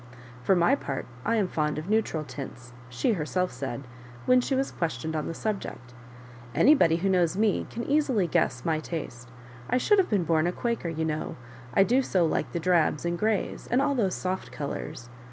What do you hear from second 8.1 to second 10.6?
gnesa my taste. I should have been born a